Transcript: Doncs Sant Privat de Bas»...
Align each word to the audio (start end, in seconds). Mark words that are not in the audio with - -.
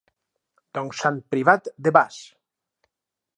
Doncs 0.77 1.01
Sant 1.05 1.19
Privat 1.35 1.69
de 1.89 1.93
Bas»... 1.99 2.19